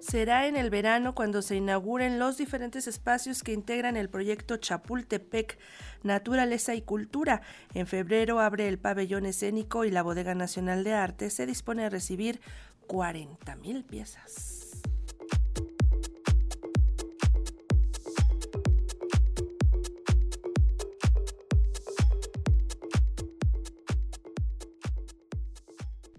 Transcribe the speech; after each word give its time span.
Será 0.00 0.46
en 0.46 0.56
el 0.56 0.70
verano 0.70 1.14
cuando 1.14 1.42
se 1.42 1.56
inauguren 1.56 2.18
los 2.18 2.38
diferentes 2.38 2.86
espacios 2.86 3.42
que 3.42 3.52
integran 3.52 3.96
el 3.96 4.08
proyecto 4.08 4.56
Chapultepec, 4.56 5.58
Naturaleza 6.02 6.74
y 6.74 6.82
Cultura. 6.82 7.42
En 7.74 7.86
febrero 7.86 8.40
abre 8.40 8.66
el 8.66 8.78
pabellón 8.78 9.26
escénico 9.26 9.84
y 9.84 9.90
la 9.90 10.02
Bodega 10.02 10.34
Nacional 10.34 10.84
de 10.84 10.94
Arte 10.94 11.28
se 11.28 11.44
dispone 11.44 11.84
a 11.84 11.90
recibir 11.90 12.40
40.000 12.88 13.84
piezas. 13.84 14.80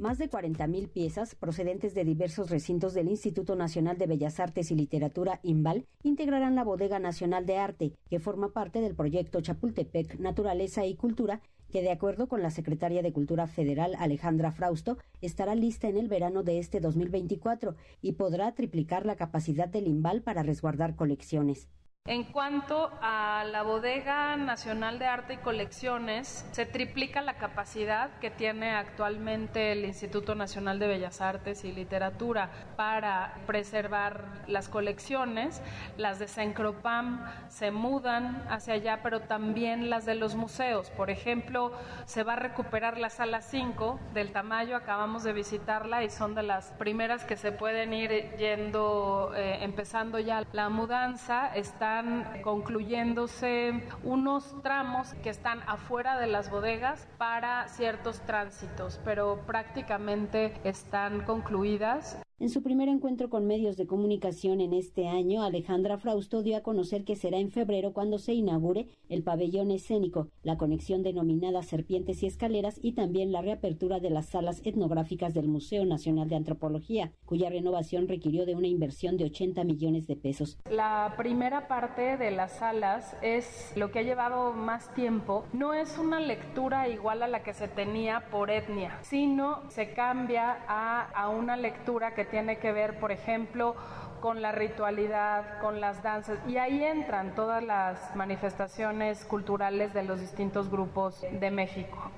Más 0.00 0.16
de 0.16 0.30
40.000 0.30 0.88
piezas 0.88 1.34
procedentes 1.34 1.92
de 1.92 2.04
diversos 2.04 2.48
recintos 2.48 2.94
del 2.94 3.10
Instituto 3.10 3.54
Nacional 3.54 3.98
de 3.98 4.06
Bellas 4.06 4.40
Artes 4.40 4.70
y 4.70 4.74
Literatura 4.74 5.40
IMBAL 5.42 5.84
integrarán 6.02 6.54
la 6.54 6.64
Bodega 6.64 6.98
Nacional 6.98 7.44
de 7.44 7.58
Arte, 7.58 7.92
que 8.08 8.18
forma 8.18 8.54
parte 8.54 8.80
del 8.80 8.94
proyecto 8.94 9.42
Chapultepec 9.42 10.18
Naturaleza 10.18 10.86
y 10.86 10.94
Cultura, 10.94 11.42
que 11.70 11.82
de 11.82 11.90
acuerdo 11.90 12.28
con 12.28 12.40
la 12.40 12.50
secretaria 12.50 13.02
de 13.02 13.12
Cultura 13.12 13.46
Federal 13.46 13.94
Alejandra 13.98 14.52
Frausto, 14.52 14.96
estará 15.20 15.54
lista 15.54 15.86
en 15.88 15.98
el 15.98 16.08
verano 16.08 16.44
de 16.44 16.60
este 16.60 16.80
2024 16.80 17.74
y 18.00 18.12
podrá 18.12 18.54
triplicar 18.54 19.04
la 19.04 19.16
capacidad 19.16 19.68
del 19.68 19.86
IMBAL 19.86 20.22
para 20.22 20.42
resguardar 20.42 20.96
colecciones. 20.96 21.68
En 22.06 22.24
cuanto 22.24 22.90
a 23.02 23.44
la 23.44 23.62
Bodega 23.62 24.34
Nacional 24.34 24.98
de 24.98 25.04
Arte 25.04 25.34
y 25.34 25.36
Colecciones, 25.36 26.46
se 26.50 26.64
triplica 26.64 27.20
la 27.20 27.34
capacidad 27.34 28.08
que 28.20 28.30
tiene 28.30 28.70
actualmente 28.70 29.72
el 29.72 29.84
Instituto 29.84 30.34
Nacional 30.34 30.78
de 30.78 30.88
Bellas 30.88 31.20
Artes 31.20 31.62
y 31.62 31.72
Literatura 31.72 32.48
para 32.74 33.34
preservar 33.46 34.24
las 34.46 34.70
colecciones. 34.70 35.60
Las 35.98 36.18
de 36.18 36.26
Sencropam 36.26 37.22
se 37.48 37.70
mudan 37.70 38.46
hacia 38.48 38.74
allá, 38.74 39.00
pero 39.02 39.20
también 39.20 39.90
las 39.90 40.06
de 40.06 40.14
los 40.14 40.36
museos. 40.36 40.88
Por 40.90 41.10
ejemplo, 41.10 41.70
se 42.06 42.22
va 42.22 42.32
a 42.32 42.36
recuperar 42.36 42.96
la 42.96 43.10
sala 43.10 43.42
5 43.42 44.00
del 44.14 44.32
Tamayo, 44.32 44.74
acabamos 44.74 45.22
de 45.22 45.34
visitarla 45.34 46.02
y 46.02 46.08
son 46.08 46.34
de 46.34 46.44
las 46.44 46.72
primeras 46.72 47.24
que 47.24 47.36
se 47.36 47.52
pueden 47.52 47.92
ir 47.92 48.34
yendo, 48.38 49.32
eh, 49.36 49.58
empezando 49.60 50.18
ya 50.18 50.42
la 50.52 50.70
mudanza. 50.70 51.54
Está 51.54 51.89
están 51.90 52.42
concluyéndose 52.42 53.82
unos 54.04 54.62
tramos 54.62 55.12
que 55.24 55.28
están 55.28 55.60
afuera 55.66 56.20
de 56.20 56.28
las 56.28 56.48
bodegas 56.48 57.08
para 57.18 57.66
ciertos 57.66 58.20
tránsitos, 58.20 59.00
pero 59.04 59.40
prácticamente 59.44 60.54
están 60.62 61.24
concluidas. 61.24 62.16
En 62.40 62.48
su 62.48 62.62
primer 62.62 62.88
encuentro 62.88 63.28
con 63.28 63.46
medios 63.46 63.76
de 63.76 63.86
comunicación 63.86 64.62
en 64.62 64.72
este 64.72 65.06
año, 65.06 65.42
Alejandra 65.42 65.98
Frausto 65.98 66.42
dio 66.42 66.56
a 66.56 66.62
conocer 66.62 67.04
que 67.04 67.14
será 67.14 67.36
en 67.36 67.50
febrero 67.50 67.92
cuando 67.92 68.18
se 68.18 68.32
inaugure 68.32 68.86
el 69.10 69.22
pabellón 69.22 69.70
escénico, 69.70 70.28
la 70.42 70.56
conexión 70.56 71.02
denominada 71.02 71.62
Serpientes 71.62 72.22
y 72.22 72.26
Escaleras 72.26 72.80
y 72.82 72.92
también 72.92 73.30
la 73.30 73.42
reapertura 73.42 74.00
de 74.00 74.08
las 74.08 74.30
salas 74.30 74.62
etnográficas 74.64 75.34
del 75.34 75.48
Museo 75.48 75.84
Nacional 75.84 76.30
de 76.30 76.36
Antropología, 76.36 77.12
cuya 77.26 77.50
renovación 77.50 78.08
requirió 78.08 78.46
de 78.46 78.54
una 78.54 78.68
inversión 78.68 79.18
de 79.18 79.24
80 79.26 79.62
millones 79.64 80.06
de 80.06 80.16
pesos. 80.16 80.56
La 80.70 81.12
primera 81.18 81.68
parte 81.68 82.16
de 82.16 82.30
las 82.30 82.52
salas 82.52 83.18
es 83.20 83.70
lo 83.76 83.90
que 83.90 83.98
ha 83.98 84.02
llevado 84.02 84.54
más 84.54 84.94
tiempo. 84.94 85.44
No 85.52 85.74
es 85.74 85.98
una 85.98 86.20
lectura 86.20 86.88
igual 86.88 87.22
a 87.22 87.28
la 87.28 87.42
que 87.42 87.52
se 87.52 87.68
tenía 87.68 88.30
por 88.30 88.50
etnia, 88.50 88.98
sino 89.02 89.60
se 89.68 89.92
cambia 89.92 90.56
a, 90.66 91.02
a 91.02 91.28
una 91.28 91.58
lectura 91.58 92.14
que 92.14 92.29
tiene 92.30 92.58
que 92.58 92.72
ver, 92.72 92.98
por 92.98 93.12
ejemplo, 93.12 93.74
con 94.20 94.42
la 94.42 94.52
ritualidad, 94.52 95.60
con 95.60 95.80
las 95.80 96.02
danzas, 96.02 96.38
y 96.48 96.56
ahí 96.56 96.82
entran 96.84 97.34
todas 97.34 97.62
las 97.62 98.14
manifestaciones 98.14 99.24
culturales 99.24 99.94
de 99.94 100.04
los 100.04 100.20
distintos 100.20 100.70
grupos 100.70 101.22
de 101.40 101.50
México. 101.50 102.10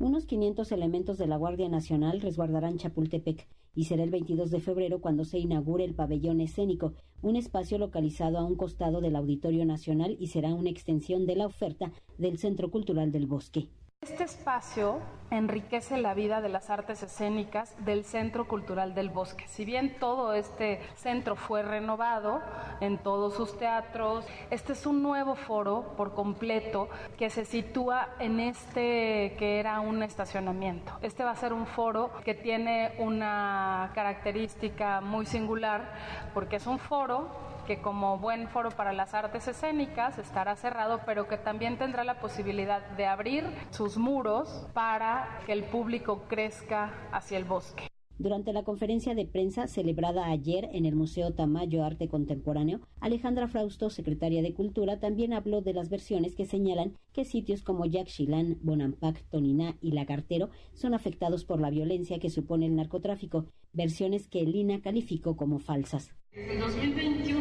Unos 0.00 0.26
500 0.26 0.72
elementos 0.72 1.18
de 1.18 1.28
la 1.28 1.36
Guardia 1.36 1.68
Nacional 1.68 2.20
resguardarán 2.20 2.78
Chapultepec 2.78 3.46
y 3.76 3.84
será 3.84 4.02
el 4.02 4.10
22 4.10 4.50
de 4.50 4.60
febrero 4.60 5.00
cuando 5.00 5.24
se 5.24 5.38
inaugure 5.38 5.84
el 5.84 5.94
pabellón 5.94 6.40
escénico, 6.40 6.94
un 7.22 7.36
espacio 7.36 7.78
localizado 7.78 8.38
a 8.38 8.44
un 8.44 8.56
costado 8.56 9.00
del 9.00 9.16
Auditorio 9.16 9.64
Nacional 9.64 10.16
y 10.18 10.28
será 10.28 10.52
una 10.52 10.70
extensión 10.70 11.26
de 11.26 11.36
la 11.36 11.46
oferta 11.46 11.92
del 12.18 12.38
Centro 12.38 12.70
Cultural 12.70 13.12
del 13.12 13.26
Bosque. 13.26 13.68
Este 14.04 14.24
espacio 14.24 15.00
enriquece 15.30 15.96
la 15.96 16.12
vida 16.12 16.42
de 16.42 16.50
las 16.50 16.68
artes 16.68 17.02
escénicas 17.02 17.74
del 17.86 18.04
Centro 18.04 18.46
Cultural 18.46 18.94
del 18.94 19.08
Bosque. 19.08 19.48
Si 19.48 19.64
bien 19.64 19.96
todo 19.98 20.34
este 20.34 20.82
centro 20.96 21.36
fue 21.36 21.62
renovado 21.62 22.42
en 22.82 22.98
todos 22.98 23.32
sus 23.32 23.56
teatros, 23.56 24.26
este 24.50 24.74
es 24.74 24.84
un 24.84 25.02
nuevo 25.02 25.36
foro 25.36 25.94
por 25.96 26.12
completo 26.12 26.90
que 27.16 27.30
se 27.30 27.46
sitúa 27.46 28.10
en 28.18 28.40
este 28.40 29.36
que 29.38 29.58
era 29.58 29.80
un 29.80 30.02
estacionamiento. 30.02 30.92
Este 31.00 31.24
va 31.24 31.30
a 31.30 31.36
ser 31.36 31.54
un 31.54 31.66
foro 31.66 32.10
que 32.26 32.34
tiene 32.34 32.92
una 32.98 33.90
característica 33.94 35.00
muy 35.00 35.24
singular 35.24 35.94
porque 36.34 36.56
es 36.56 36.66
un 36.66 36.78
foro 36.78 37.53
que 37.64 37.80
como 37.80 38.18
buen 38.18 38.48
foro 38.48 38.70
para 38.70 38.92
las 38.92 39.14
artes 39.14 39.48
escénicas 39.48 40.18
estará 40.18 40.56
cerrado, 40.56 41.00
pero 41.06 41.28
que 41.28 41.38
también 41.38 41.78
tendrá 41.78 42.04
la 42.04 42.20
posibilidad 42.20 42.80
de 42.96 43.06
abrir 43.06 43.44
sus 43.70 43.96
muros 43.96 44.66
para 44.72 45.40
que 45.46 45.52
el 45.52 45.64
público 45.64 46.24
crezca 46.28 46.92
hacia 47.12 47.38
el 47.38 47.44
bosque. 47.44 47.88
Durante 48.16 48.52
la 48.52 48.62
conferencia 48.62 49.14
de 49.16 49.26
prensa 49.26 49.66
celebrada 49.66 50.28
ayer 50.28 50.68
en 50.72 50.86
el 50.86 50.94
Museo 50.94 51.34
Tamayo 51.34 51.82
Arte 51.82 52.08
Contemporáneo, 52.08 52.80
Alejandra 53.00 53.48
Frausto, 53.48 53.90
secretaria 53.90 54.40
de 54.40 54.54
Cultura, 54.54 55.00
también 55.00 55.32
habló 55.32 55.62
de 55.62 55.72
las 55.72 55.90
versiones 55.90 56.36
que 56.36 56.46
señalan 56.46 56.96
que 57.12 57.24
sitios 57.24 57.62
como 57.62 57.86
Yaxchilán, 57.86 58.58
Bonampak, 58.62 59.20
Toniná 59.30 59.76
y 59.80 59.90
Lagartero 59.90 60.50
son 60.74 60.94
afectados 60.94 61.44
por 61.44 61.60
la 61.60 61.70
violencia 61.70 62.20
que 62.20 62.30
supone 62.30 62.66
el 62.66 62.76
narcotráfico, 62.76 63.46
versiones 63.72 64.28
que 64.28 64.44
Lina 64.44 64.80
calificó 64.80 65.36
como 65.36 65.58
falsas. 65.58 66.14
En 66.30 66.60
2021 66.60 67.33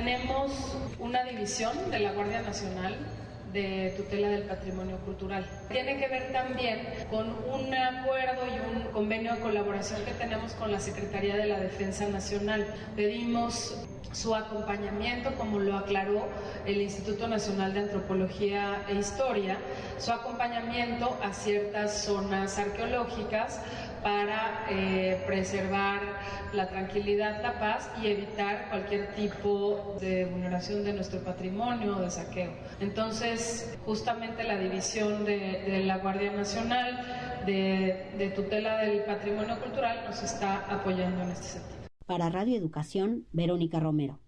tenemos 0.00 0.50
una 0.98 1.24
división 1.24 1.90
de 1.90 1.98
la 1.98 2.12
Guardia 2.12 2.40
Nacional 2.40 2.96
de 3.52 3.92
tutela 3.98 4.28
del 4.28 4.44
patrimonio 4.44 4.96
cultural. 5.04 5.46
Tiene 5.70 5.98
que 5.98 6.08
ver 6.08 6.32
también 6.32 6.86
con 7.10 7.26
un 7.28 7.74
acuerdo 7.74 8.46
y 8.46 8.76
un 8.76 8.92
convenio 8.92 9.34
de 9.34 9.40
colaboración 9.40 10.02
que 10.06 10.12
tenemos 10.12 10.52
con 10.52 10.72
la 10.72 10.80
Secretaría 10.80 11.36
de 11.36 11.46
la 11.46 11.60
Defensa 11.60 12.08
Nacional. 12.08 12.66
Pedimos 12.96 13.76
su 14.12 14.34
acompañamiento, 14.34 15.34
como 15.36 15.58
lo 15.58 15.76
aclaró 15.76 16.26
el 16.66 16.80
Instituto 16.80 17.28
Nacional 17.28 17.74
de 17.74 17.80
Antropología 17.80 18.82
e 18.88 18.94
Historia, 18.94 19.56
su 19.98 20.12
acompañamiento 20.12 21.16
a 21.22 21.32
ciertas 21.32 22.04
zonas 22.04 22.58
arqueológicas 22.58 23.60
para 24.02 24.66
eh, 24.70 25.22
preservar 25.26 26.00
la 26.52 26.68
tranquilidad, 26.68 27.42
la 27.42 27.60
paz 27.60 27.90
y 28.02 28.08
evitar 28.08 28.68
cualquier 28.70 29.14
tipo 29.14 29.96
de 30.00 30.24
vulneración 30.24 30.84
de 30.84 30.92
nuestro 30.94 31.20
patrimonio 31.20 31.96
o 31.96 32.00
de 32.00 32.10
saqueo. 32.10 32.50
Entonces, 32.80 33.78
justamente 33.84 34.42
la 34.42 34.58
división 34.58 35.24
de, 35.24 35.82
la 35.84 35.98
Guardia 35.98 36.32
Nacional 36.32 37.42
de, 37.46 38.10
de 38.18 38.30
tutela 38.30 38.78
del 38.78 39.00
patrimonio 39.00 39.60
cultural 39.60 40.02
nos 40.06 40.22
está 40.22 40.64
apoyando 40.68 41.22
en 41.22 41.30
este 41.30 41.44
sentido. 41.44 41.79
Para 42.10 42.28
Radio 42.28 42.56
Educación, 42.56 43.28
Verónica 43.30 43.78
Romero. 43.78 44.18